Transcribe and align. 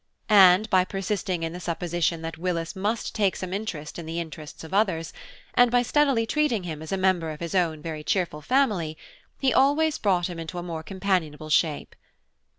And 0.29 0.67
by 0.71 0.83
persisting 0.83 1.43
in 1.43 1.53
the 1.53 1.59
supposition 1.59 2.23
that 2.23 2.39
Willis 2.39 2.75
must 2.75 3.13
take 3.13 3.35
some 3.35 3.53
interest 3.53 3.99
in 3.99 4.07
the 4.07 4.19
interests 4.19 4.63
of 4.63 4.73
others, 4.73 5.13
and 5.53 5.69
by 5.69 5.83
steadily 5.83 6.25
treating 6.25 6.63
him 6.63 6.81
as 6.81 6.91
a 6.91 6.97
member 6.97 7.29
of 7.29 7.39
his 7.39 7.53
own 7.53 7.83
very 7.83 8.03
cheerful 8.03 8.41
family, 8.41 8.97
he 9.39 9.53
always 9.53 9.99
brought 9.99 10.25
him 10.25 10.39
into 10.39 10.57
a 10.57 10.63
more 10.63 10.81
companionable 10.81 11.51
shape. 11.51 11.95